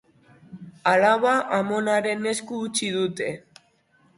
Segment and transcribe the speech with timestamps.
[0.91, 3.29] Alaba amonaren esku utzi dute.